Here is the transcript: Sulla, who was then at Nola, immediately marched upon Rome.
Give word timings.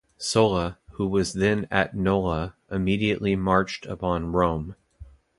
Sulla, 0.17 0.79
who 0.93 1.05
was 1.07 1.33
then 1.33 1.67
at 1.69 1.95
Nola, 1.95 2.55
immediately 2.71 3.35
marched 3.35 3.85
upon 3.85 4.31
Rome. 4.31 4.75